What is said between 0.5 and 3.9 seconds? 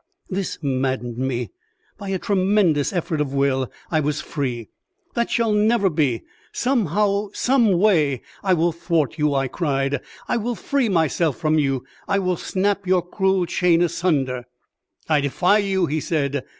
maddened me. By a tremendous effort of will